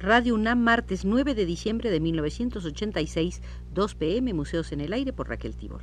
Radio 0.00 0.36
UNAM, 0.36 0.60
martes 0.60 1.04
9 1.04 1.34
de 1.34 1.44
diciembre 1.44 1.90
de 1.90 1.98
1986, 1.98 3.42
2 3.74 3.94
pm, 3.96 4.32
Museos 4.32 4.70
en 4.70 4.80
el 4.80 4.92
Aire 4.92 5.12
por 5.12 5.28
Raquel 5.28 5.56
Tibol. 5.56 5.82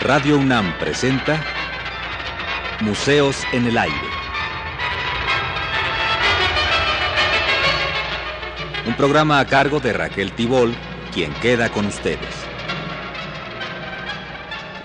Radio 0.00 0.38
UNAM 0.38 0.78
presenta 0.78 1.44
Museos 2.80 3.44
en 3.52 3.66
el 3.66 3.76
Aire. 3.76 3.94
Un 8.86 8.94
programa 8.96 9.38
a 9.38 9.44
cargo 9.44 9.80
de 9.80 9.92
Raquel 9.92 10.32
Tibol, 10.32 10.74
quien 11.12 11.30
queda 11.34 11.68
con 11.68 11.84
ustedes. 11.84 12.52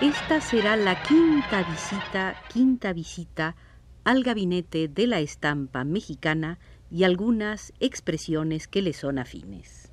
Esta 0.00 0.40
será 0.40 0.76
la 0.76 1.02
quinta 1.02 1.64
visita, 1.64 2.36
quinta 2.52 2.92
visita 2.92 3.56
al 4.04 4.22
gabinete 4.22 4.86
de 4.86 5.08
la 5.08 5.18
estampa 5.18 5.82
mexicana 5.82 6.60
y 6.88 7.02
algunas 7.02 7.72
expresiones 7.80 8.68
que 8.68 8.80
le 8.80 8.92
son 8.92 9.18
afines. 9.18 9.92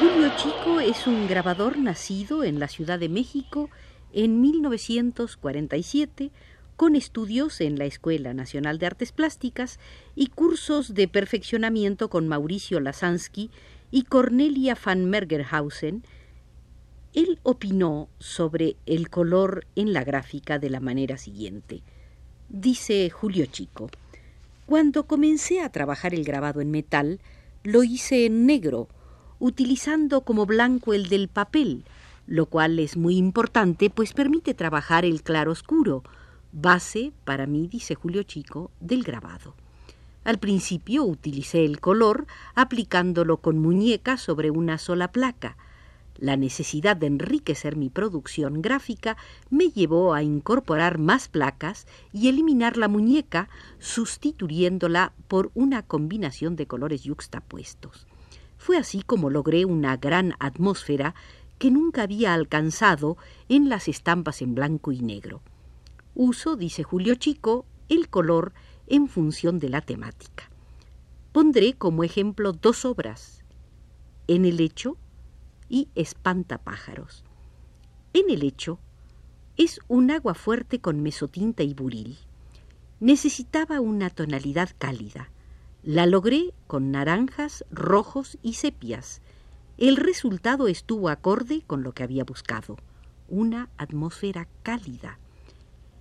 Julio 0.00 0.32
Chico 0.38 0.80
es 0.80 1.06
un 1.06 1.28
grabador 1.28 1.76
nacido 1.76 2.44
en 2.44 2.58
la 2.58 2.68
Ciudad 2.68 2.98
de 2.98 3.10
México 3.10 3.68
en 4.14 4.40
1947 4.40 6.32
con 6.80 6.96
estudios 6.96 7.60
en 7.60 7.78
la 7.78 7.84
Escuela 7.84 8.32
Nacional 8.32 8.78
de 8.78 8.86
Artes 8.86 9.12
Plásticas 9.12 9.78
y 10.16 10.28
cursos 10.28 10.94
de 10.94 11.08
perfeccionamiento 11.08 12.08
con 12.08 12.26
Mauricio 12.26 12.80
Lasansky 12.80 13.50
y 13.90 14.04
Cornelia 14.04 14.78
van 14.82 15.04
Mergerhausen, 15.04 16.02
él 17.12 17.38
opinó 17.42 18.08
sobre 18.18 18.76
el 18.86 19.10
color 19.10 19.66
en 19.76 19.92
la 19.92 20.04
gráfica 20.04 20.58
de 20.58 20.70
la 20.70 20.80
manera 20.80 21.18
siguiente. 21.18 21.82
Dice 22.48 23.10
Julio 23.10 23.44
Chico, 23.44 23.90
cuando 24.64 25.02
comencé 25.02 25.60
a 25.60 25.68
trabajar 25.68 26.14
el 26.14 26.24
grabado 26.24 26.62
en 26.62 26.70
metal, 26.70 27.20
lo 27.62 27.84
hice 27.84 28.24
en 28.24 28.46
negro, 28.46 28.88
utilizando 29.38 30.22
como 30.22 30.46
blanco 30.46 30.94
el 30.94 31.10
del 31.10 31.28
papel, 31.28 31.84
lo 32.26 32.46
cual 32.46 32.78
es 32.78 32.96
muy 32.96 33.18
importante 33.18 33.90
pues 33.90 34.14
permite 34.14 34.54
trabajar 34.54 35.04
el 35.04 35.22
claro 35.22 35.52
oscuro, 35.52 36.04
base, 36.52 37.12
para 37.24 37.46
mí, 37.46 37.68
dice 37.68 37.94
Julio 37.94 38.22
Chico, 38.22 38.70
del 38.80 39.02
grabado. 39.02 39.54
Al 40.24 40.38
principio 40.38 41.04
utilicé 41.04 41.64
el 41.64 41.80
color 41.80 42.26
aplicándolo 42.54 43.38
con 43.38 43.58
muñeca 43.58 44.16
sobre 44.18 44.50
una 44.50 44.76
sola 44.76 45.12
placa. 45.12 45.56
La 46.18 46.36
necesidad 46.36 46.96
de 46.96 47.06
enriquecer 47.06 47.76
mi 47.76 47.88
producción 47.88 48.60
gráfica 48.60 49.16
me 49.48 49.70
llevó 49.70 50.12
a 50.12 50.22
incorporar 50.22 50.98
más 50.98 51.28
placas 51.28 51.86
y 52.12 52.28
eliminar 52.28 52.76
la 52.76 52.88
muñeca, 52.88 53.48
sustituyéndola 53.78 55.14
por 55.28 55.50
una 55.54 55.82
combinación 55.82 56.56
de 56.56 56.66
colores 56.66 57.04
yuxtapuestos. 57.04 58.06
Fue 58.58 58.76
así 58.76 59.02
como 59.02 59.30
logré 59.30 59.64
una 59.64 59.96
gran 59.96 60.34
atmósfera 60.38 61.14
que 61.58 61.70
nunca 61.70 62.02
había 62.02 62.34
alcanzado 62.34 63.16
en 63.48 63.70
las 63.70 63.88
estampas 63.88 64.42
en 64.42 64.54
blanco 64.54 64.92
y 64.92 65.00
negro. 65.00 65.40
Uso, 66.14 66.56
dice 66.56 66.82
Julio 66.82 67.14
Chico, 67.14 67.66
el 67.88 68.08
color 68.08 68.52
en 68.86 69.08
función 69.08 69.58
de 69.58 69.68
la 69.68 69.80
temática. 69.80 70.50
Pondré 71.32 71.74
como 71.74 72.02
ejemplo 72.04 72.52
dos 72.52 72.84
obras, 72.84 73.44
En 74.26 74.44
el 74.44 74.60
hecho 74.60 74.96
y 75.68 75.88
Espantapájaros. 75.94 77.24
En 78.12 78.28
el 78.30 78.42
hecho 78.42 78.78
es 79.56 79.80
un 79.88 80.10
agua 80.10 80.34
fuerte 80.34 80.80
con 80.80 81.02
mesotinta 81.02 81.62
y 81.62 81.74
buril. 81.74 82.18
Necesitaba 82.98 83.80
una 83.80 84.10
tonalidad 84.10 84.70
cálida. 84.78 85.30
La 85.82 86.06
logré 86.06 86.52
con 86.66 86.90
naranjas, 86.90 87.64
rojos 87.70 88.38
y 88.42 88.54
sepias. 88.54 89.22
El 89.78 89.96
resultado 89.96 90.66
estuvo 90.66 91.08
acorde 91.08 91.62
con 91.66 91.82
lo 91.82 91.92
que 91.92 92.02
había 92.02 92.24
buscado, 92.24 92.76
una 93.28 93.70
atmósfera 93.78 94.48
cálida. 94.62 95.18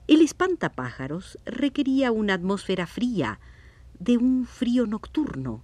El 0.09 0.23
espantapájaros 0.23 1.37
requería 1.45 2.11
una 2.11 2.33
atmósfera 2.33 2.87
fría, 2.87 3.39
de 3.99 4.17
un 4.17 4.47
frío 4.47 4.87
nocturno. 4.87 5.63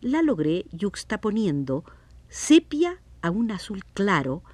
La 0.00 0.22
logré 0.22 0.66
yuxtaponiendo 0.70 1.82
sepia 2.28 3.02
a 3.20 3.32
un 3.32 3.50
azul 3.50 3.82
claro, 3.92 4.44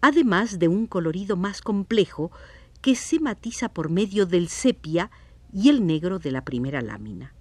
además 0.00 0.58
de 0.58 0.66
un 0.66 0.88
colorido 0.88 1.36
más 1.36 1.60
complejo 1.62 2.32
que 2.82 2.96
se 2.96 3.20
matiza 3.20 3.68
por 3.68 3.90
medio 3.90 4.26
del 4.26 4.48
sepia 4.48 5.12
y 5.52 5.68
el 5.68 5.86
negro 5.86 6.18
de 6.18 6.32
la 6.32 6.44
primera 6.44 6.80
lámina. 6.80 7.32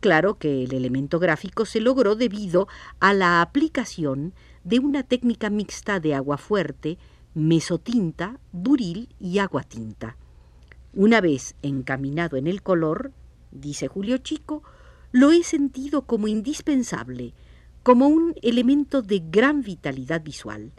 Claro 0.00 0.38
que 0.38 0.64
el 0.64 0.74
elemento 0.74 1.20
gráfico 1.20 1.66
se 1.66 1.80
logró 1.80 2.16
debido 2.16 2.66
a 2.98 3.14
la 3.14 3.42
aplicación 3.42 4.34
de 4.64 4.80
una 4.80 5.04
técnica 5.04 5.50
mixta 5.50 6.00
de 6.00 6.16
agua 6.16 6.36
fuerte, 6.36 6.98
mesotinta, 7.32 8.40
buril 8.50 9.14
y 9.20 9.38
aguatinta. 9.38 10.16
Una 10.96 11.20
vez 11.20 11.56
encaminado 11.62 12.36
en 12.36 12.46
el 12.46 12.62
color, 12.62 13.10
dice 13.50 13.88
Julio 13.88 14.18
Chico, 14.18 14.62
lo 15.10 15.32
he 15.32 15.42
sentido 15.42 16.02
como 16.02 16.28
indispensable, 16.28 17.34
como 17.82 18.06
un 18.06 18.34
elemento 18.42 19.02
de 19.02 19.20
gran 19.24 19.62
vitalidad 19.62 20.22
visual. 20.22 20.70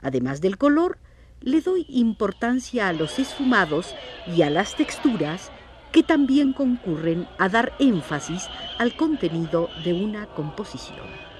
Además 0.00 0.42
del 0.42 0.58
color, 0.58 0.98
le 1.40 1.62
doy 1.62 1.86
importancia 1.88 2.88
a 2.88 2.92
los 2.92 3.18
esfumados 3.18 3.94
y 4.26 4.42
a 4.42 4.50
las 4.50 4.76
texturas 4.76 5.50
que 5.92 6.02
también 6.02 6.52
concurren 6.52 7.26
a 7.38 7.48
dar 7.48 7.72
énfasis 7.78 8.48
al 8.78 8.94
contenido 8.96 9.70
de 9.82 9.94
una 9.94 10.26
composición. 10.26 11.33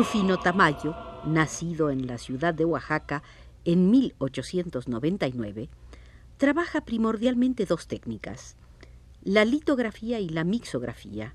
Rufino 0.00 0.38
Tamayo, 0.38 0.96
nacido 1.26 1.90
en 1.90 2.06
la 2.06 2.16
ciudad 2.16 2.54
de 2.54 2.64
Oaxaca 2.64 3.22
en 3.66 3.90
1899, 3.90 5.68
trabaja 6.38 6.80
primordialmente 6.86 7.66
dos 7.66 7.86
técnicas, 7.86 8.56
la 9.22 9.44
litografía 9.44 10.18
y 10.18 10.30
la 10.30 10.42
mixografía. 10.42 11.34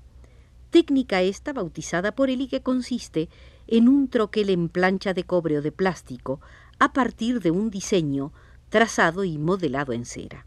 Técnica 0.70 1.22
esta 1.22 1.52
bautizada 1.52 2.10
por 2.10 2.28
él 2.28 2.40
y 2.40 2.48
que 2.48 2.60
consiste 2.60 3.28
en 3.68 3.86
un 3.86 4.08
troquel 4.08 4.50
en 4.50 4.68
plancha 4.68 5.14
de 5.14 5.22
cobre 5.22 5.58
o 5.58 5.62
de 5.62 5.70
plástico 5.70 6.40
a 6.80 6.92
partir 6.92 7.38
de 7.38 7.52
un 7.52 7.70
diseño 7.70 8.32
trazado 8.68 9.22
y 9.22 9.38
modelado 9.38 9.92
en 9.92 10.04
cera. 10.04 10.44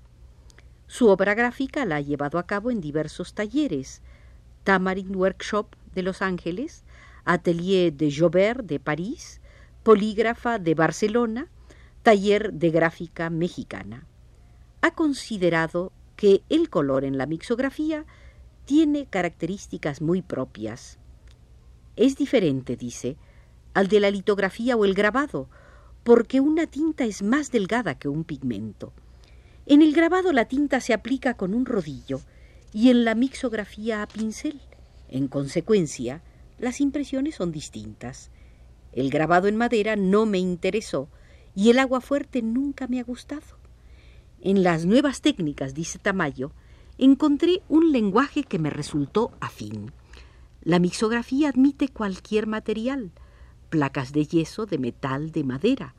Su 0.88 1.08
obra 1.08 1.36
gráfica 1.36 1.86
la 1.86 1.96
ha 1.96 2.02
llevado 2.02 2.38
a 2.38 2.46
cabo 2.46 2.70
en 2.70 2.82
diversos 2.82 3.34
talleres, 3.34 4.02
Tamarin 4.66 5.16
Workshop 5.16 5.68
de 5.96 6.04
Los 6.04 6.22
Ángeles, 6.22 6.84
Atelier 7.32 7.94
de 7.94 8.12
Jobert 8.12 8.66
de 8.66 8.80
París, 8.80 9.40
Polígrafa 9.84 10.58
de 10.58 10.74
Barcelona, 10.74 11.48
Taller 12.02 12.54
de 12.54 12.72
Gráfica 12.72 13.30
Mexicana. 13.30 14.08
Ha 14.82 14.96
considerado 14.96 15.92
que 16.16 16.42
el 16.50 16.70
color 16.70 17.04
en 17.04 17.18
la 17.18 17.28
mixografía 17.28 18.06
tiene 18.66 19.06
características 19.06 20.02
muy 20.02 20.22
propias, 20.22 20.98
es 22.00 22.16
diferente, 22.16 22.78
dice, 22.78 23.18
al 23.74 23.90
de 23.90 24.00
la 24.00 24.10
litografía 24.10 24.78
o 24.78 24.86
el 24.86 24.94
grabado, 24.94 25.50
porque 26.06 26.40
una 26.40 26.66
tinta 26.66 27.04
es 27.04 27.22
más 27.22 27.52
delgada 27.52 28.00
que 28.00 28.08
un 28.08 28.24
pigmento. 28.24 28.94
En 29.66 29.82
el 29.82 29.94
grabado 29.94 30.32
la 30.32 30.46
tinta 30.46 30.80
se 30.80 30.94
aplica 30.94 31.36
con 31.36 31.54
un 31.54 31.66
rodillo 31.66 32.22
y 32.72 32.90
en 32.90 33.04
la 33.04 33.16
mixografía 33.16 34.02
a 34.02 34.08
pincel. 34.08 34.62
En 35.10 35.28
consecuencia, 35.28 36.24
las 36.60 36.82
impresiones 36.82 37.36
son 37.36 37.52
distintas. 37.52 38.32
El 38.92 39.10
grabado 39.10 39.48
en 39.48 39.56
madera 39.56 39.96
no 39.96 40.26
me 40.26 40.40
interesó 40.40 41.10
y 41.56 41.70
el 41.70 41.80
agua 41.80 42.02
fuerte 42.02 42.42
nunca 42.42 42.88
me 42.88 43.00
ha 43.00 43.04
gustado. 43.04 43.58
En 44.42 44.64
las 44.64 44.86
nuevas 44.86 45.22
técnicas, 45.22 45.74
dice 45.74 46.00
Tamayo, 46.00 46.52
encontré 46.98 47.62
un 47.70 47.92
lenguaje 47.92 48.44
que 48.44 48.60
me 48.60 48.70
resultó 48.70 49.32
afín. 49.40 49.92
La 50.62 50.80
mixografía 50.80 51.50
admite 51.50 51.88
cualquier 51.88 52.48
material, 52.48 53.12
placas 53.70 54.12
de 54.12 54.26
yeso, 54.26 54.66
de 54.66 54.78
metal, 54.78 55.32
de 55.32 55.44
madera. 55.44 55.96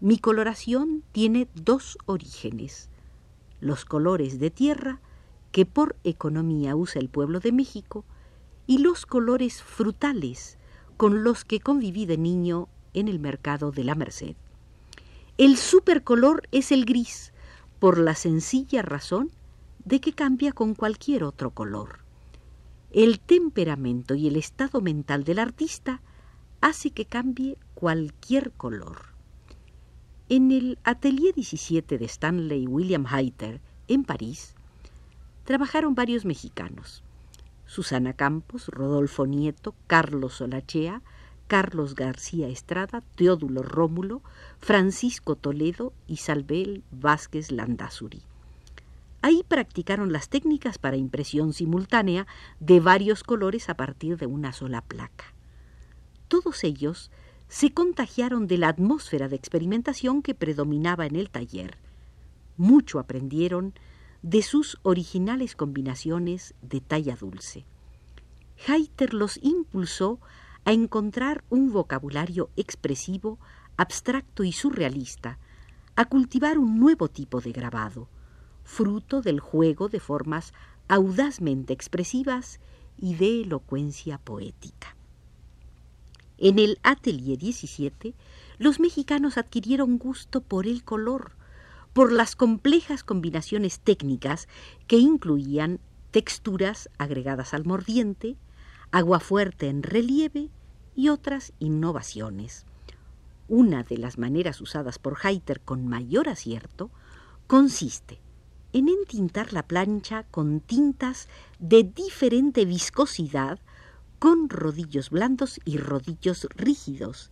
Mi 0.00 0.18
coloración 0.18 1.02
tiene 1.12 1.48
dos 1.54 1.98
orígenes. 2.06 2.90
Los 3.60 3.84
colores 3.84 4.38
de 4.38 4.50
tierra, 4.50 5.00
que 5.52 5.64
por 5.64 5.96
economía 6.04 6.76
usa 6.76 7.00
el 7.00 7.08
pueblo 7.08 7.40
de 7.40 7.52
México, 7.52 8.04
y 8.66 8.78
los 8.78 9.06
colores 9.06 9.62
frutales, 9.62 10.58
con 10.96 11.24
los 11.24 11.44
que 11.44 11.60
conviví 11.60 12.06
de 12.06 12.18
niño 12.18 12.68
en 12.92 13.08
el 13.08 13.18
mercado 13.18 13.70
de 13.72 13.84
la 13.84 13.94
Merced. 13.94 14.36
el 15.36 15.56
supercolor 15.56 16.48
es 16.52 16.70
el 16.70 16.84
gris, 16.84 17.32
por 17.78 17.98
la 17.98 18.14
sencilla 18.14 18.82
razón 18.82 19.30
de 19.84 20.00
que 20.00 20.12
cambia 20.12 20.52
con 20.52 20.74
cualquier 20.74 21.24
otro 21.24 21.50
color. 21.50 21.98
El 22.92 23.20
temperamento 23.20 24.14
y 24.14 24.28
el 24.28 24.36
estado 24.36 24.80
mental 24.80 25.24
del 25.24 25.38
artista 25.38 26.00
hace 26.60 26.92
que 26.92 27.04
cambie 27.04 27.58
cualquier 27.74 28.52
color. 28.52 29.08
En 30.30 30.50
el 30.52 30.78
Atelier 30.84 31.34
17 31.34 31.98
de 31.98 32.04
Stanley 32.06 32.66
William 32.66 33.04
Hayter, 33.06 33.60
en 33.88 34.04
París, 34.04 34.54
trabajaron 35.44 35.94
varios 35.94 36.24
mexicanos. 36.24 37.03
Susana 37.74 38.12
Campos, 38.12 38.68
Rodolfo 38.68 39.26
Nieto, 39.26 39.74
Carlos 39.88 40.34
Solachea, 40.34 41.02
Carlos 41.48 41.96
García 41.96 42.46
Estrada, 42.46 43.02
Teodulo 43.16 43.64
Rómulo, 43.64 44.22
Francisco 44.60 45.34
Toledo 45.34 45.92
y 46.06 46.18
Salvel 46.18 46.84
Vázquez 46.92 47.50
Landazuri. 47.50 48.22
Ahí 49.22 49.44
practicaron 49.48 50.12
las 50.12 50.28
técnicas 50.28 50.78
para 50.78 50.96
impresión 50.96 51.52
simultánea 51.52 52.28
de 52.60 52.78
varios 52.78 53.24
colores 53.24 53.68
a 53.68 53.74
partir 53.74 54.18
de 54.18 54.26
una 54.26 54.52
sola 54.52 54.80
placa. 54.80 55.34
Todos 56.28 56.62
ellos 56.62 57.10
se 57.48 57.72
contagiaron 57.72 58.46
de 58.46 58.58
la 58.58 58.68
atmósfera 58.68 59.28
de 59.28 59.34
experimentación 59.34 60.22
que 60.22 60.36
predominaba 60.36 61.06
en 61.06 61.16
el 61.16 61.28
taller. 61.28 61.76
Mucho 62.56 63.00
aprendieron 63.00 63.74
de 64.24 64.40
sus 64.40 64.78
originales 64.84 65.54
combinaciones 65.54 66.54
de 66.62 66.80
talla 66.80 67.14
dulce. 67.14 67.66
Heiter 68.66 69.12
los 69.12 69.38
impulsó 69.42 70.18
a 70.64 70.72
encontrar 70.72 71.44
un 71.50 71.70
vocabulario 71.70 72.48
expresivo, 72.56 73.38
abstracto 73.76 74.42
y 74.42 74.52
surrealista, 74.52 75.38
a 75.94 76.06
cultivar 76.06 76.56
un 76.56 76.80
nuevo 76.80 77.08
tipo 77.08 77.42
de 77.42 77.52
grabado, 77.52 78.08
fruto 78.64 79.20
del 79.20 79.40
juego 79.40 79.90
de 79.90 80.00
formas 80.00 80.54
audazmente 80.88 81.74
expresivas 81.74 82.60
y 82.96 83.16
de 83.16 83.42
elocuencia 83.42 84.16
poética. 84.16 84.96
En 86.38 86.58
el 86.58 86.78
Atelier 86.82 87.36
17, 87.36 88.14
los 88.56 88.80
mexicanos 88.80 89.36
adquirieron 89.36 89.98
gusto 89.98 90.40
por 90.40 90.66
el 90.66 90.82
color, 90.82 91.32
por 91.94 92.12
las 92.12 92.36
complejas 92.36 93.04
combinaciones 93.04 93.80
técnicas 93.80 94.48
que 94.86 94.98
incluían 94.98 95.80
texturas 96.10 96.90
agregadas 96.98 97.54
al 97.54 97.64
mordiente, 97.64 98.36
agua 98.90 99.20
fuerte 99.20 99.68
en 99.68 99.82
relieve 99.82 100.50
y 100.94 101.08
otras 101.08 101.52
innovaciones. 101.60 102.66
Una 103.48 103.84
de 103.84 103.96
las 103.96 104.18
maneras 104.18 104.60
usadas 104.60 104.98
por 104.98 105.18
Heiter 105.22 105.60
con 105.60 105.86
mayor 105.86 106.28
acierto 106.28 106.90
consiste 107.46 108.20
en 108.72 108.88
entintar 108.88 109.52
la 109.52 109.62
plancha 109.62 110.24
con 110.30 110.60
tintas 110.60 111.28
de 111.60 111.84
diferente 111.84 112.64
viscosidad 112.64 113.60
con 114.18 114.48
rodillos 114.48 115.10
blandos 115.10 115.60
y 115.64 115.78
rodillos 115.78 116.48
rígidos. 116.56 117.30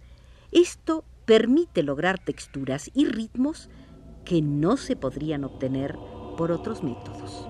Esto 0.53 1.05
permite 1.25 1.82
lograr 1.82 2.19
texturas 2.19 2.91
y 2.94 3.06
ritmos 3.06 3.69
que 4.25 4.43
no 4.43 4.77
se 4.77 4.97
podrían 4.97 5.45
obtener 5.45 5.97
por 6.37 6.53
otros 6.53 6.83
métodos. 6.83 7.49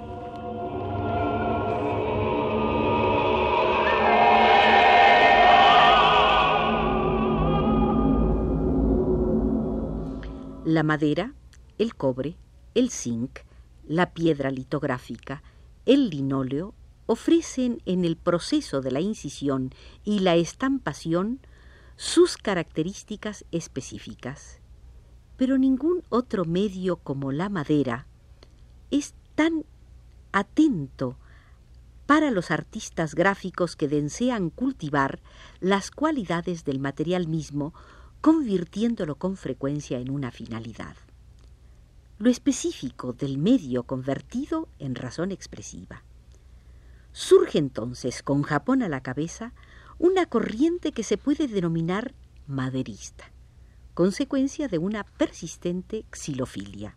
La 10.65 10.83
madera, 10.85 11.35
el 11.77 11.95
cobre, 11.97 12.37
el 12.75 12.91
zinc, 12.91 13.41
la 13.85 14.15
piedra 14.15 14.51
litográfica, 14.51 15.43
el 15.87 16.09
linóleo 16.09 16.73
ofrecen 17.07 17.83
en 17.85 18.05
el 18.05 18.17
proceso 18.17 18.81
de 18.81 18.91
la 18.91 19.01
incisión 19.01 19.75
y 20.05 20.21
la 20.21 20.37
estampación 20.37 21.41
sus 21.97 22.39
características 22.39 23.45
específicas. 23.53 24.62
Pero 25.37 25.59
ningún 25.59 26.03
otro 26.09 26.45
medio 26.45 26.97
como 26.97 27.33
la 27.33 27.49
madera 27.49 28.07
es 28.91 29.15
tan 29.35 29.65
atento 30.33 31.17
para 32.07 32.31
los 32.31 32.51
artistas 32.51 33.15
gráficos 33.15 33.75
que 33.75 33.89
desean 33.89 34.51
cultivar 34.51 35.21
las 35.61 35.91
cualidades 35.91 36.65
del 36.65 36.79
material 36.79 37.27
mismo 37.27 37.73
convirtiéndolo 38.21 39.17
con 39.17 39.37
frecuencia 39.37 39.99
en 39.99 40.11
una 40.11 40.31
finalidad. 40.31 40.95
Lo 42.19 42.31
específico 42.31 43.13
del 43.13 43.37
medio 43.37 43.83
convertido 43.83 44.69
en 44.79 44.95
razón 44.95 45.33
expresiva. 45.33 46.05
Surge 47.11 47.59
entonces, 47.59 48.23
con 48.23 48.43
Japón 48.43 48.83
a 48.83 48.89
la 48.89 49.03
cabeza, 49.03 49.53
una 49.99 50.27
corriente 50.27 50.93
que 50.93 51.03
se 51.03 51.19
puede 51.19 51.49
denominar 51.49 52.15
maderista, 52.47 53.32
consecuencia 53.95 54.69
de 54.69 54.79
una 54.79 55.05
persistente 55.05 56.05
xilofilia. 56.13 56.97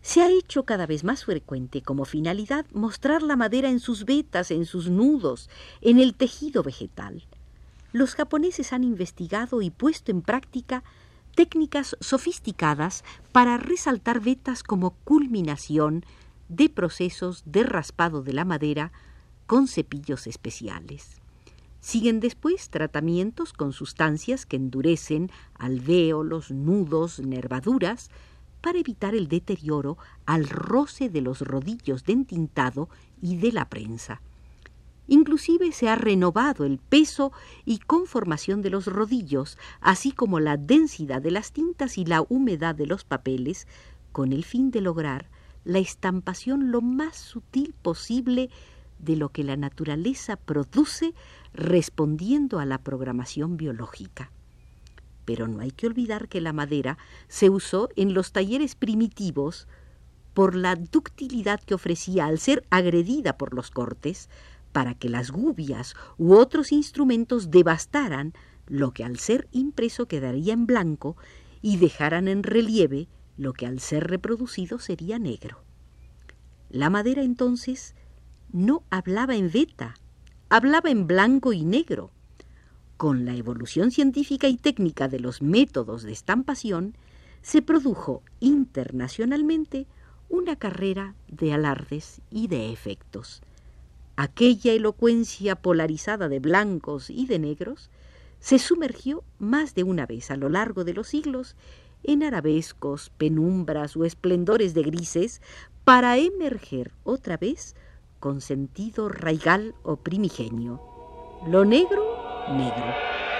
Se 0.00 0.20
ha 0.20 0.30
hecho 0.30 0.64
cada 0.64 0.86
vez 0.86 1.04
más 1.04 1.24
frecuente 1.24 1.82
como 1.82 2.04
finalidad 2.04 2.66
mostrar 2.72 3.22
la 3.22 3.36
madera 3.36 3.70
en 3.70 3.80
sus 3.80 4.04
vetas, 4.04 4.50
en 4.50 4.66
sus 4.66 4.90
nudos, 4.90 5.48
en 5.80 6.00
el 6.00 6.14
tejido 6.14 6.62
vegetal 6.62 7.24
los 7.92 8.14
japoneses 8.14 8.72
han 8.72 8.84
investigado 8.84 9.62
y 9.62 9.70
puesto 9.70 10.10
en 10.10 10.22
práctica 10.22 10.82
técnicas 11.34 11.96
sofisticadas 12.00 13.04
para 13.32 13.56
resaltar 13.56 14.20
vetas 14.20 14.62
como 14.62 14.92
culminación 15.04 16.04
de 16.48 16.68
procesos 16.68 17.42
de 17.46 17.62
raspado 17.62 18.22
de 18.22 18.32
la 18.32 18.44
madera 18.44 18.92
con 19.46 19.68
cepillos 19.68 20.26
especiales. 20.26 21.21
Siguen 21.82 22.20
después 22.20 22.70
tratamientos 22.70 23.52
con 23.52 23.72
sustancias 23.72 24.46
que 24.46 24.54
endurecen 24.54 25.32
alvéolos, 25.54 26.52
nudos, 26.52 27.18
nervaduras, 27.18 28.08
para 28.60 28.78
evitar 28.78 29.16
el 29.16 29.26
deterioro 29.26 29.98
al 30.24 30.48
roce 30.48 31.08
de 31.08 31.20
los 31.20 31.40
rodillos 31.40 32.04
de 32.04 32.24
y 33.20 33.36
de 33.36 33.52
la 33.52 33.68
prensa. 33.68 34.22
Inclusive 35.08 35.72
se 35.72 35.88
ha 35.88 35.96
renovado 35.96 36.64
el 36.64 36.78
peso 36.78 37.32
y 37.64 37.78
conformación 37.78 38.62
de 38.62 38.70
los 38.70 38.86
rodillos, 38.86 39.58
así 39.80 40.12
como 40.12 40.38
la 40.38 40.56
densidad 40.56 41.20
de 41.20 41.32
las 41.32 41.50
tintas 41.50 41.98
y 41.98 42.04
la 42.04 42.22
humedad 42.28 42.76
de 42.76 42.86
los 42.86 43.02
papeles, 43.02 43.66
con 44.12 44.32
el 44.32 44.44
fin 44.44 44.70
de 44.70 44.82
lograr 44.82 45.28
la 45.64 45.80
estampación 45.80 46.70
lo 46.70 46.80
más 46.80 47.16
sutil 47.16 47.74
posible 47.82 48.50
de 49.00 49.16
lo 49.16 49.30
que 49.30 49.42
la 49.42 49.56
naturaleza 49.56 50.36
produce 50.36 51.12
respondiendo 51.54 52.58
a 52.58 52.66
la 52.66 52.78
programación 52.78 53.56
biológica. 53.56 54.30
Pero 55.24 55.48
no 55.48 55.60
hay 55.60 55.70
que 55.70 55.86
olvidar 55.86 56.28
que 56.28 56.40
la 56.40 56.52
madera 56.52 56.98
se 57.28 57.50
usó 57.50 57.88
en 57.96 58.14
los 58.14 58.32
talleres 58.32 58.74
primitivos 58.74 59.68
por 60.34 60.54
la 60.54 60.76
ductilidad 60.76 61.60
que 61.60 61.74
ofrecía 61.74 62.26
al 62.26 62.38
ser 62.38 62.64
agredida 62.70 63.36
por 63.36 63.54
los 63.54 63.70
cortes, 63.70 64.28
para 64.72 64.94
que 64.94 65.08
las 65.08 65.30
gubias 65.30 65.94
u 66.16 66.34
otros 66.34 66.72
instrumentos 66.72 67.50
devastaran 67.50 68.32
lo 68.66 68.92
que 68.92 69.04
al 69.04 69.18
ser 69.18 69.48
impreso 69.52 70.06
quedaría 70.06 70.54
en 70.54 70.66
blanco 70.66 71.16
y 71.60 71.76
dejaran 71.76 72.26
en 72.26 72.42
relieve 72.42 73.08
lo 73.36 73.52
que 73.52 73.66
al 73.66 73.80
ser 73.80 74.08
reproducido 74.08 74.78
sería 74.78 75.18
negro. 75.18 75.62
La 76.70 76.88
madera 76.88 77.22
entonces 77.22 77.94
no 78.50 78.82
hablaba 78.88 79.36
en 79.36 79.50
beta, 79.50 79.94
hablaba 80.52 80.90
en 80.90 81.06
blanco 81.06 81.52
y 81.52 81.64
negro. 81.64 82.10
Con 82.96 83.24
la 83.24 83.34
evolución 83.34 83.90
científica 83.90 84.48
y 84.48 84.56
técnica 84.56 85.08
de 85.08 85.18
los 85.18 85.42
métodos 85.42 86.02
de 86.02 86.12
estampación, 86.12 86.94
se 87.40 87.62
produjo 87.62 88.22
internacionalmente 88.38 89.86
una 90.28 90.56
carrera 90.56 91.14
de 91.28 91.52
alardes 91.52 92.20
y 92.30 92.48
de 92.48 92.72
efectos 92.72 93.42
aquella 94.16 94.72
elocuencia 94.72 95.56
polarizada 95.56 96.28
de 96.28 96.38
blancos 96.38 97.10
y 97.10 97.26
de 97.26 97.38
negros, 97.38 97.90
se 98.40 98.58
sumergió 98.58 99.24
más 99.38 99.74
de 99.74 99.84
una 99.84 100.06
vez 100.06 100.30
a 100.30 100.36
lo 100.36 100.48
largo 100.48 100.84
de 100.84 100.94
los 100.94 101.08
siglos 101.08 101.56
en 102.04 102.22
arabescos, 102.22 103.10
penumbras 103.16 103.96
o 103.96 104.04
esplendores 104.04 104.74
de 104.74 104.82
grises 104.82 105.40
para 105.84 106.18
emerger 106.18 106.92
otra 107.04 107.36
vez 107.36 107.76
con 108.22 108.40
sentido 108.40 109.08
raigal 109.08 109.74
o 109.82 109.96
primigenio. 109.96 110.80
Lo 111.48 111.64
negro, 111.64 112.04
negro. 112.50 112.94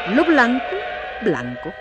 Lo 0.09 0.25
blanco, 0.25 0.75
blanco. 1.23 1.73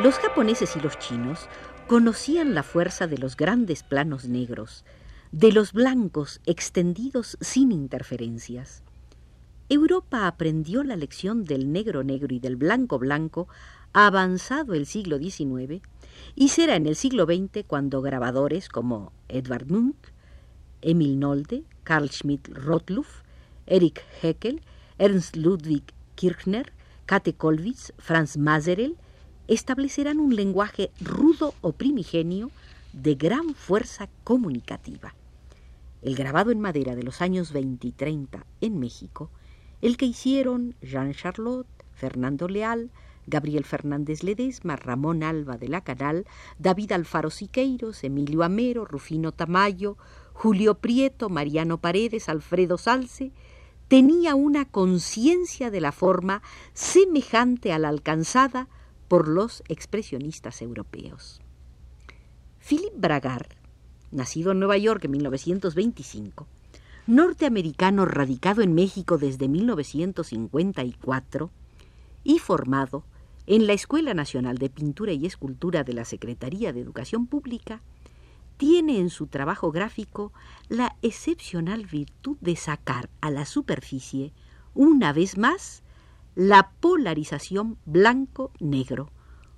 Los 0.00 0.20
japoneses 0.20 0.76
y 0.76 0.80
los 0.80 0.96
chinos 1.00 1.48
conocían 1.88 2.54
la 2.54 2.62
fuerza 2.62 3.08
de 3.08 3.18
los 3.18 3.36
grandes 3.36 3.82
planos 3.82 4.28
negros, 4.28 4.84
de 5.32 5.50
los 5.50 5.72
blancos 5.72 6.40
extendidos 6.46 7.36
sin 7.40 7.72
interferencias. 7.72 8.84
Europa 9.68 10.26
aprendió 10.26 10.84
la 10.84 10.96
lección 10.96 11.44
del 11.44 11.72
negro 11.72 12.04
negro 12.04 12.34
y 12.34 12.40
del 12.40 12.56
blanco 12.56 12.98
blanco 12.98 13.48
avanzado 13.92 14.74
el 14.74 14.86
siglo 14.86 15.18
XIX 15.18 15.82
y 16.34 16.48
será 16.48 16.76
en 16.76 16.86
el 16.86 16.96
siglo 16.96 17.26
XX 17.26 17.64
cuando 17.66 18.00
grabadores 18.00 18.68
como 18.68 19.12
Edvard 19.28 19.66
Munch, 19.66 20.12
Emil 20.80 21.18
Nolde, 21.18 21.64
Carl 21.84 22.10
Schmidt 22.10 22.48
Rottluff, 22.48 23.22
Erich 23.66 24.00
Heckel, 24.22 24.62
Ernst 24.98 25.36
Ludwig 25.36 25.84
Kirchner, 26.14 26.72
Kate 27.06 27.34
Kollwitz, 27.34 27.92
Franz 27.98 28.36
Maserel 28.36 28.96
establecerán 29.48 30.18
un 30.18 30.34
lenguaje 30.34 30.90
rudo 31.00 31.54
o 31.60 31.72
primigenio 31.72 32.50
de 32.92 33.14
gran 33.14 33.54
fuerza 33.54 34.08
comunicativa. 34.24 35.14
El 36.00 36.14
grabado 36.14 36.50
en 36.50 36.60
madera 36.60 36.94
de 36.94 37.02
los 37.02 37.20
años 37.20 37.52
20 37.52 37.86
y 37.86 37.92
30 37.92 38.46
en 38.60 38.78
México, 38.78 39.30
el 39.80 39.96
que 39.96 40.06
hicieron 40.06 40.74
Jean 40.80 41.12
Charlotte, 41.12 41.66
Fernando 41.92 42.48
Leal, 42.48 42.90
Gabriel 43.26 43.64
Fernández 43.64 44.22
Ledesma, 44.22 44.76
Ramón 44.76 45.22
Alba 45.22 45.56
de 45.56 45.68
la 45.68 45.82
Canal, 45.82 46.26
David 46.58 46.92
Alfaro 46.92 47.30
Siqueiros, 47.30 48.04
Emilio 48.04 48.42
Amero, 48.42 48.84
Rufino 48.84 49.32
Tamayo, 49.32 49.96
Julio 50.32 50.74
Prieto, 50.74 51.28
Mariano 51.28 51.78
Paredes, 51.78 52.28
Alfredo 52.28 52.78
Salce, 52.78 53.32
tenía 53.88 54.34
una 54.34 54.64
conciencia 54.64 55.70
de 55.70 55.80
la 55.80 55.92
forma 55.92 56.42
semejante 56.72 57.72
a 57.72 57.78
la 57.78 57.88
alcanzada 57.88 58.68
por 59.08 59.28
los 59.28 59.62
expresionistas 59.68 60.62
europeos. 60.62 61.40
Philip 62.66 62.94
Bragar, 62.96 63.48
nacido 64.10 64.52
en 64.52 64.60
Nueva 64.60 64.78
York 64.78 65.04
en 65.04 65.10
1925, 65.10 66.46
norteamericano 67.06 68.06
radicado 68.06 68.62
en 68.62 68.74
México 68.74 69.18
desde 69.18 69.48
1954 69.48 71.50
y 72.24 72.38
formado 72.38 73.04
en 73.46 73.66
la 73.66 73.72
Escuela 73.72 74.14
Nacional 74.14 74.58
de 74.58 74.70
Pintura 74.70 75.12
y 75.12 75.26
Escultura 75.26 75.84
de 75.84 75.92
la 75.92 76.04
Secretaría 76.04 76.72
de 76.72 76.80
Educación 76.80 77.26
Pública, 77.26 77.82
tiene 78.56 78.98
en 78.98 79.10
su 79.10 79.26
trabajo 79.26 79.72
gráfico 79.72 80.32
la 80.68 80.96
excepcional 81.02 81.86
virtud 81.86 82.36
de 82.40 82.54
sacar 82.56 83.10
a 83.20 83.30
la 83.30 83.44
superficie, 83.44 84.32
una 84.74 85.12
vez 85.12 85.36
más, 85.36 85.82
la 86.34 86.70
polarización 86.80 87.78
blanco-negro, 87.84 89.10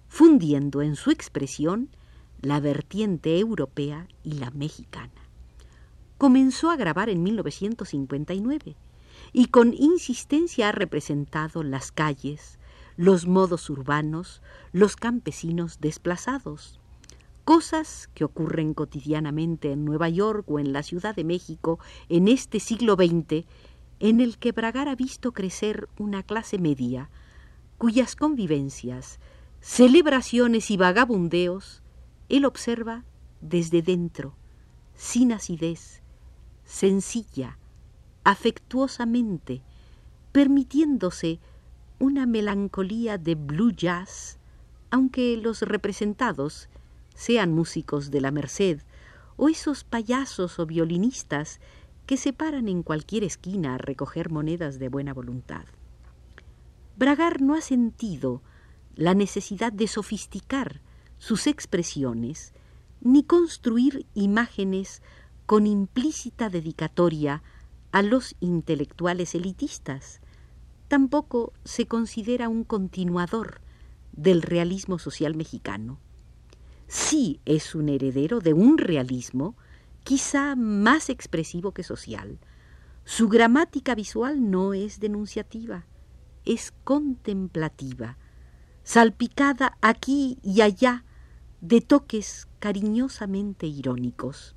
fundiendo 0.08 0.80
en 0.80 0.96
su 0.96 1.10
expresión 1.10 1.90
la 2.40 2.60
vertiente 2.60 3.38
europea 3.38 4.08
y 4.22 4.32
la 4.32 4.50
mexicana. 4.50 5.12
Comenzó 6.18 6.70
a 6.70 6.76
grabar 6.76 7.08
en 7.08 7.22
1959 7.22 8.76
y 9.32 9.46
con 9.46 9.74
insistencia 9.74 10.68
ha 10.68 10.72
representado 10.72 11.62
las 11.62 11.92
calles, 11.92 12.58
los 12.96 13.26
modos 13.26 13.70
urbanos, 13.70 14.42
los 14.72 14.96
campesinos 14.96 15.80
desplazados, 15.80 16.80
cosas 17.44 18.08
que 18.14 18.24
ocurren 18.24 18.74
cotidianamente 18.74 19.72
en 19.72 19.84
Nueva 19.84 20.08
York 20.08 20.50
o 20.50 20.58
en 20.58 20.72
la 20.72 20.82
Ciudad 20.82 21.14
de 21.14 21.24
México 21.24 21.78
en 22.08 22.28
este 22.28 22.60
siglo 22.60 22.94
XX 22.94 23.46
en 24.00 24.20
el 24.20 24.38
que 24.38 24.52
Bragar 24.52 24.88
ha 24.88 24.96
visto 24.96 25.32
crecer 25.32 25.88
una 25.98 26.22
clase 26.22 26.58
media, 26.58 27.10
cuyas 27.78 28.16
convivencias, 28.16 29.18
celebraciones 29.60 30.70
y 30.70 30.76
vagabundeos 30.76 31.82
él 32.28 32.44
observa 32.44 33.04
desde 33.40 33.82
dentro, 33.82 34.34
sin 34.94 35.32
acidez, 35.32 36.02
sencilla, 36.64 37.58
afectuosamente, 38.24 39.62
permitiéndose 40.32 41.40
una 42.04 42.26
melancolía 42.26 43.16
de 43.16 43.34
blue 43.34 43.72
jazz, 43.72 44.38
aunque 44.90 45.38
los 45.38 45.62
representados 45.62 46.68
sean 47.14 47.52
músicos 47.52 48.10
de 48.10 48.20
la 48.20 48.30
Merced 48.30 48.82
o 49.36 49.48
esos 49.48 49.84
payasos 49.84 50.58
o 50.58 50.66
violinistas 50.66 51.60
que 52.04 52.18
se 52.18 52.34
paran 52.34 52.68
en 52.68 52.82
cualquier 52.82 53.24
esquina 53.24 53.74
a 53.74 53.78
recoger 53.78 54.30
monedas 54.30 54.78
de 54.78 54.90
buena 54.90 55.14
voluntad. 55.14 55.64
Bragar 56.96 57.40
no 57.40 57.54
ha 57.54 57.62
sentido 57.62 58.42
la 58.94 59.14
necesidad 59.14 59.72
de 59.72 59.88
sofisticar 59.88 60.82
sus 61.18 61.46
expresiones 61.46 62.52
ni 63.00 63.24
construir 63.24 64.04
imágenes 64.12 65.02
con 65.46 65.66
implícita 65.66 66.50
dedicatoria 66.50 67.42
a 67.92 68.02
los 68.02 68.36
intelectuales 68.40 69.34
elitistas. 69.34 70.20
Tampoco 70.88 71.52
se 71.64 71.86
considera 71.86 72.48
un 72.48 72.64
continuador 72.64 73.60
del 74.12 74.42
realismo 74.42 74.98
social 74.98 75.34
mexicano. 75.34 75.98
Sí 76.86 77.40
es 77.44 77.74
un 77.74 77.88
heredero 77.88 78.40
de 78.40 78.52
un 78.52 78.78
realismo 78.78 79.56
quizá 80.04 80.54
más 80.54 81.08
expresivo 81.08 81.72
que 81.72 81.82
social. 81.82 82.38
Su 83.04 83.28
gramática 83.28 83.94
visual 83.94 84.50
no 84.50 84.74
es 84.74 85.00
denunciativa, 85.00 85.86
es 86.44 86.72
contemplativa, 86.84 88.18
salpicada 88.82 89.76
aquí 89.80 90.38
y 90.42 90.60
allá 90.60 91.04
de 91.60 91.80
toques 91.80 92.48
cariñosamente 92.58 93.66
irónicos. 93.66 94.54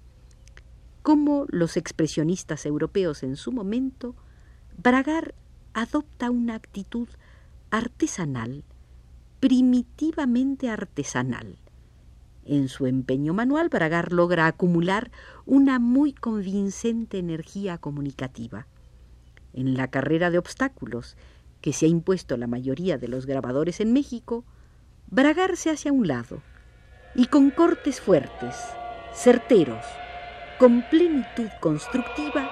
Como 1.02 1.46
los 1.48 1.78
expresionistas 1.78 2.66
europeos 2.66 3.24
en 3.24 3.38
su 3.38 3.54
momento, 3.54 4.16
Bragar 4.78 5.34
adopta 5.78 6.32
una 6.32 6.56
actitud 6.56 7.08
artesanal, 7.70 8.64
primitivamente 9.40 10.72
artesanal. 10.72 11.60
En 12.46 12.68
su 12.68 12.88
empeño 12.88 13.36
manual, 13.36 13.70
Bragar 13.70 14.12
logra 14.12 14.48
acumular 14.48 15.12
una 15.46 15.78
muy 15.78 16.14
convincente 16.14 17.20
energía 17.20 17.78
comunicativa. 17.78 18.66
En 19.54 19.78
la 19.78 19.88
carrera 19.90 20.32
de 20.32 20.40
obstáculos 20.40 21.16
que 21.62 21.74
se 21.74 21.86
ha 21.86 21.90
impuesto 21.90 22.38
la 22.38 22.48
mayoría 22.48 22.98
de 22.98 23.10
los 23.10 23.28
grabadores 23.28 23.80
en 23.80 23.94
México, 23.94 24.46
Bragar 25.12 25.58
se 25.58 25.70
hace 25.70 25.90
a 25.90 25.94
un 25.94 26.08
lado 26.08 26.42
y 27.14 27.28
con 27.28 27.52
cortes 27.52 28.02
fuertes, 28.02 28.56
certeros, 29.14 29.86
con 30.58 30.82
plenitud 30.90 31.50
constructiva, 31.62 32.50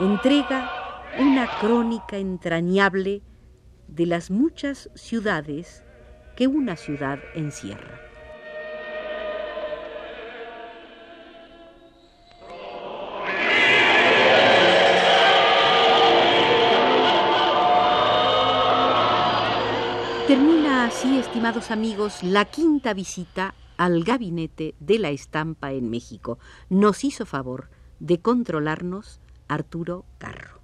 entrega 0.00 0.83
una 1.18 1.48
crónica 1.60 2.16
entrañable 2.16 3.22
de 3.86 4.06
las 4.06 4.30
muchas 4.30 4.90
ciudades 4.94 5.84
que 6.36 6.48
una 6.48 6.76
ciudad 6.76 7.20
encierra. 7.34 8.00
Termina 20.26 20.86
así, 20.86 21.18
estimados 21.18 21.70
amigos, 21.70 22.22
la 22.22 22.44
quinta 22.46 22.92
visita 22.92 23.54
al 23.76 24.02
gabinete 24.02 24.74
de 24.80 24.98
la 24.98 25.10
estampa 25.10 25.72
en 25.72 25.90
México. 25.90 26.38
Nos 26.70 27.04
hizo 27.04 27.26
favor 27.26 27.68
de 28.00 28.20
controlarnos 28.20 29.20
Arturo 29.46 30.04
Carro. 30.18 30.63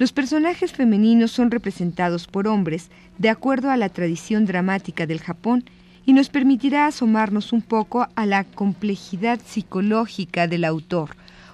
Los 0.00 0.12
personajes 0.12 0.72
femeninos 0.72 1.30
son 1.30 1.50
representados 1.50 2.26
por 2.26 2.48
hombres 2.48 2.88
de 3.18 3.28
acuerdo 3.28 3.70
a 3.70 3.76
la 3.76 3.90
tradición 3.90 4.46
dramática 4.46 5.04
del 5.04 5.20
Japón 5.20 5.62
y 6.06 6.14
nos 6.14 6.30
permitirá 6.30 6.86
asomarnos 6.86 7.52
un 7.52 7.60
poco 7.60 8.08
a 8.14 8.24
la 8.24 8.44
complejidad 8.44 9.38
psicológica 9.44 10.48
del 10.48 10.64
autor, 10.64 11.10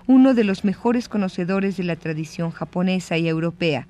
uno 0.07 0.33
de 0.33 0.45
los 0.45 0.65
mejores 0.65 1.09
conocedores 1.09 1.77
de 1.77 1.83
la 1.83 1.97
tradición 1.97 2.53
japonesa 2.53 3.19
y 3.19 3.27
europea. 3.27 3.89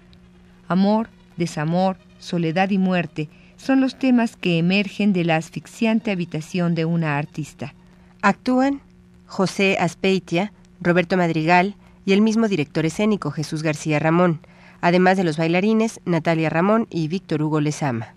Amor, 0.69 1.11
desamor, 1.37 1.99
soledad 2.19 2.71
y 2.71 2.79
muerte 2.79 3.29
son 3.59 3.83
los 3.83 3.99
temas 3.99 4.37
que 4.37 4.57
emergen 4.57 5.13
de 5.13 5.27
la 5.27 5.37
asfixiante 5.37 6.11
habitación 6.11 6.75
de 6.75 6.87
una 6.87 7.19
artista. 7.19 7.75
Actúan 8.23 8.81
José 9.27 9.77
Aspeitia, 9.79 10.55
Roberto 10.81 11.19
Madrigal 11.19 11.75
y 12.07 12.13
el 12.13 12.23
mismo 12.23 12.49
director 12.49 12.87
escénico 12.87 13.31
Jesús 13.31 13.63
García 13.63 13.99
Ramón, 13.99 14.41
además 14.81 15.19
de 15.19 15.25
los 15.25 15.37
bailarines 15.37 16.01
Natalia 16.07 16.49
Ramón 16.49 16.87
y 16.89 17.09
Víctor 17.09 17.43
Hugo 17.43 17.61
Lezama. 17.61 18.15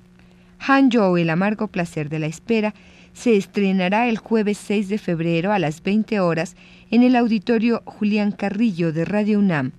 Hanjo, 0.60 1.17
el 1.17 1.29
amargo 1.29 1.67
placer 1.67 2.08
de 2.08 2.19
la 2.19 2.27
espera, 2.27 2.74
se 3.13 3.36
estrenará 3.36 4.08
el 4.08 4.17
jueves 4.17 4.58
6 4.60 4.88
de 4.89 4.98
febrero 4.98 5.51
a 5.51 5.60
las 5.60 5.81
20 5.81 6.19
horas 6.19 6.55
en 6.91 7.03
el 7.03 7.15
auditorio 7.15 7.81
Julián 7.86 8.31
Carrillo 8.31 8.93
de 8.93 9.05
Radio 9.05 9.39
UNAM, 9.39 9.72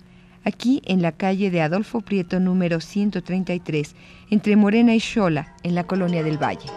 aquí 0.43 0.81
en 0.85 1.01
la 1.01 1.13
calle 1.13 1.49
de 1.49 1.61
Adolfo 1.61 2.01
Prieto 2.01 2.39
número 2.39 2.81
133, 2.81 3.95
entre 4.29 4.55
Morena 4.57 4.93
y 4.93 4.99
Xola, 4.99 5.55
en 5.63 5.75
la 5.75 5.85
colonia 5.85 6.23
del 6.23 6.37
Valle. 6.37 6.69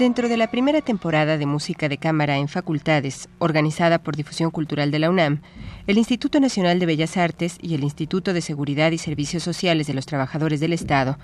Dentro 0.00 0.30
de 0.30 0.38
la 0.38 0.50
primera 0.50 0.80
temporada 0.80 1.36
de 1.36 1.44
música 1.44 1.86
de 1.86 1.98
cámara 1.98 2.38
en 2.38 2.48
facultades, 2.48 3.28
organizada 3.38 3.98
por 3.98 4.16
Difusión 4.16 4.50
Cultural 4.50 4.90
de 4.90 4.98
la 4.98 5.10
UNAM, 5.10 5.42
el 5.86 5.98
Instituto 5.98 6.40
Nacional 6.40 6.78
de 6.78 6.86
Bellas 6.86 7.18
Artes 7.18 7.58
y 7.60 7.74
el 7.74 7.84
Instituto 7.84 8.32
de 8.32 8.40
Seguridad 8.40 8.92
y 8.92 8.96
Servicios 8.96 9.42
Sociales 9.42 9.86
de 9.86 9.92
los 9.92 10.06
Trabajadores 10.06 10.58
del 10.58 10.72
Estado, 10.72 11.18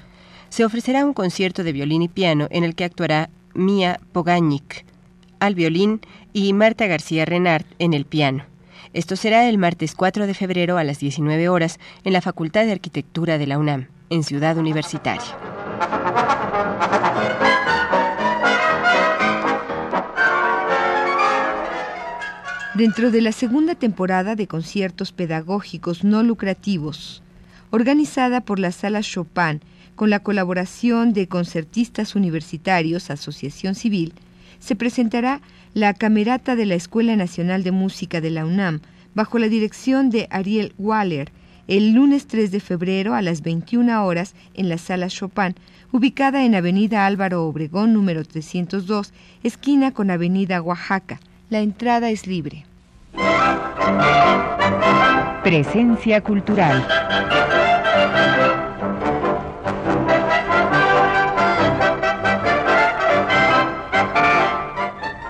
se 0.51 0.63
ofrecerá 0.63 1.07
un 1.07 1.15
concierto 1.15 1.65
de 1.65 1.73
violín 1.73 2.03
y 2.03 2.09
piano 2.09 2.49
en 2.51 2.65
el 2.65 2.75
que 2.75 2.85
actuará 2.85 3.31
Mia 3.55 3.99
Pogañik 4.13 4.85
al 5.41 5.55
violín 5.55 6.03
y 6.35 6.53
Marta 6.53 6.87
García 6.87 7.25
Renard 7.25 7.65
en 7.79 7.95
el 7.95 8.05
piano. 8.05 8.45
Esto 8.93 9.17
será 9.17 9.49
el 9.49 9.57
martes 9.57 9.95
4 9.95 10.27
de 10.27 10.35
febrero 10.35 10.77
a 10.77 10.85
las 10.85 10.99
19 10.99 11.49
horas 11.49 11.81
en 12.05 12.13
la 12.13 12.21
Facultad 12.21 12.67
de 12.67 12.73
Arquitectura 12.73 13.39
de 13.39 13.47
la 13.47 13.57
UNAM, 13.57 13.87
en 14.11 14.23
Ciudad 14.23 14.59
Universitaria. 14.59 15.35
Dentro 22.77 23.11
de 23.11 23.23
la 23.23 23.33
segunda 23.33 23.75
temporada 23.75 24.37
de 24.37 24.47
conciertos 24.47 25.11
pedagógicos 25.11 26.05
no 26.05 26.23
lucrativos, 26.23 27.23
organizada 27.71 28.43
por 28.43 28.59
la 28.59 28.71
Sala 28.71 29.01
Chopin 29.01 29.63
con 29.95 30.11
la 30.11 30.19
colaboración 30.19 31.15
de 31.15 31.27
concertistas 31.27 32.15
universitarios, 32.15 33.09
Asociación 33.11 33.77
Civil, 33.77 34.13
se 34.59 34.77
presentará 34.77 35.41
la 35.73 35.95
Camerata 35.95 36.55
de 36.55 36.67
la 36.67 36.75
Escuela 36.75 37.17
Nacional 37.17 37.63
de 37.63 37.71
Música 37.71 38.21
de 38.21 38.29
la 38.29 38.45
UNAM, 38.45 38.83
bajo 39.15 39.39
la 39.39 39.49
dirección 39.49 40.11
de 40.11 40.29
Ariel 40.31 40.75
Waller, 40.77 41.33
el 41.69 41.95
lunes 41.95 42.27
3 42.27 42.51
de 42.51 42.61
febrero 42.61 43.15
a 43.15 43.23
las 43.23 43.41
21 43.41 44.05
horas 44.05 44.35
en 44.53 44.69
la 44.69 44.77
Sala 44.77 45.09
Chopin, 45.09 45.55
ubicada 45.93 46.45
en 46.45 46.55
Avenida 46.55 47.07
Álvaro 47.07 47.47
Obregón 47.47 47.95
número 47.95 48.23
302, 48.23 49.15
esquina 49.43 49.95
con 49.95 50.11
Avenida 50.11 50.61
Oaxaca. 50.61 51.21
La 51.49 51.61
entrada 51.61 52.11
es 52.11 52.27
libre. 52.27 52.65
Presencia 55.45 56.21
cultural. 56.21 56.85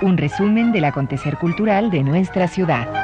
Un 0.01 0.17
resumen 0.17 0.73
del 0.73 0.87
acontecer 0.87 1.37
cultural 1.37 1.91
de 1.91 2.03
nuestra 2.03 2.49
ciudad. 2.49 2.96